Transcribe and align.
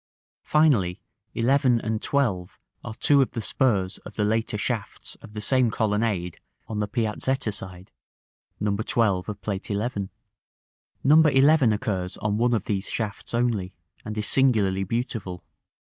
Finally, 0.41 0.99
11 1.35 1.79
and 1.79 2.01
12 2.01 2.57
are 2.83 2.93
two 2.95 3.21
of 3.21 3.29
the 3.33 3.39
spurs 3.39 3.99
of 3.99 4.15
the 4.15 4.25
later 4.25 4.57
shafts 4.57 5.13
of 5.21 5.33
the 5.35 5.41
same 5.41 5.69
colonnade 5.69 6.39
on 6.67 6.79
the 6.79 6.87
Piazzetta 6.87 7.51
side 7.53 7.91
(No. 8.59 8.75
12 8.75 9.29
of 9.29 9.39
Plate 9.43 9.63
XI.). 9.67 10.09
No. 11.03 11.21
11 11.21 11.71
occurs 11.71 12.17
on 12.17 12.39
one 12.39 12.55
of 12.55 12.65
these 12.65 12.89
shafts 12.89 13.35
only, 13.35 13.75
and 14.03 14.17
is 14.17 14.25
singularly 14.27 14.83
beautiful. 14.83 15.43